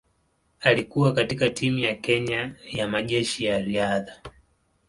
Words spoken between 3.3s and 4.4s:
ya Riadha.